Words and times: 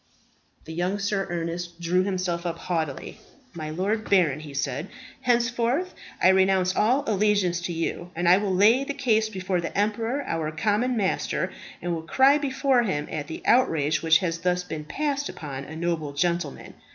The 0.65 0.73
young 0.73 0.97
Sir 0.97 1.27
Ernest 1.29 1.79
drew 1.79 2.01
himself 2.01 2.43
up 2.43 2.57
haughtily. 2.57 3.19
"My 3.53 3.69
lord 3.69 4.09
baron," 4.09 4.39
he 4.39 4.51
said, 4.55 4.87
"henceforth 5.21 5.93
I 6.19 6.29
renounce 6.29 6.75
all 6.75 7.03
allegiance 7.05 7.61
to 7.61 7.71
you, 7.71 8.09
and 8.15 8.27
I 8.27 8.37
will 8.37 8.51
lay 8.51 8.83
the 8.83 8.95
case 8.95 9.29
before 9.29 9.61
the 9.61 9.77
emperor, 9.77 10.23
our 10.25 10.51
common 10.51 10.97
master, 10.97 11.51
and 11.83 11.93
will 11.93 12.01
cry 12.01 12.39
before 12.39 12.81
him 12.81 13.07
at 13.11 13.27
the 13.27 13.43
outrage 13.45 14.01
which 14.01 14.17
has 14.25 14.39
thus 14.39 14.63
been 14.63 14.85
passed 14.85 15.29
upon 15.29 15.65
a 15.65 15.75
noble 15.75 16.13
gentleman. 16.13 16.73